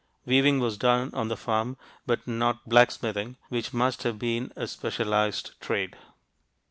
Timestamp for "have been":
4.01-4.51